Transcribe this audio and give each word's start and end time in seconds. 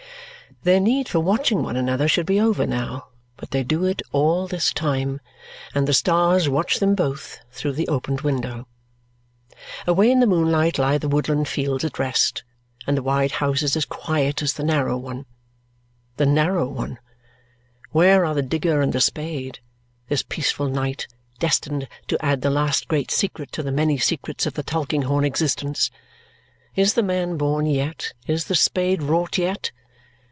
Their 0.63 0.79
need 0.81 1.09
for 1.09 1.19
watching 1.19 1.63
one 1.63 1.75
another 1.75 2.07
should 2.07 2.27
be 2.27 2.39
over 2.39 2.67
now, 2.67 3.07
but 3.35 3.49
they 3.49 3.63
do 3.63 3.83
it 3.85 4.03
all 4.11 4.47
this 4.47 4.71
time, 4.71 5.19
and 5.73 5.87
the 5.87 5.93
stars 5.93 6.47
watch 6.47 6.77
them 6.77 6.93
both 6.93 7.39
through 7.51 7.71
the 7.71 7.87
opened 7.87 8.21
window. 8.21 8.67
Away 9.87 10.11
in 10.11 10.19
the 10.19 10.27
moonlight 10.27 10.77
lie 10.77 10.99
the 10.99 11.07
woodland 11.09 11.47
fields 11.47 11.83
at 11.83 11.97
rest, 11.97 12.43
and 12.85 12.95
the 12.95 13.01
wide 13.01 13.31
house 13.31 13.63
is 13.63 13.75
as 13.75 13.85
quiet 13.85 14.43
as 14.43 14.53
the 14.53 14.63
narrow 14.63 14.97
one. 14.97 15.25
The 16.17 16.27
narrow 16.27 16.67
one! 16.69 16.99
Where 17.89 18.23
are 18.23 18.35
the 18.35 18.43
digger 18.43 18.81
and 18.81 18.93
the 18.93 19.01
spade, 19.01 19.61
this 20.09 20.21
peaceful 20.21 20.69
night, 20.69 21.07
destined 21.39 21.87
to 22.07 22.23
add 22.23 22.41
the 22.41 22.51
last 22.51 22.87
great 22.87 23.09
secret 23.09 23.51
to 23.53 23.63
the 23.63 23.71
many 23.71 23.97
secrets 23.97 24.45
of 24.45 24.53
the 24.53 24.63
Tulkinghorn 24.63 25.25
existence? 25.25 25.89
Is 26.75 26.93
the 26.93 27.01
man 27.03 27.35
born 27.37 27.65
yet, 27.65 28.13
is 28.27 28.45
the 28.45 28.53
spade 28.55 29.01
wrought 29.01 29.39
yet? 29.39 29.71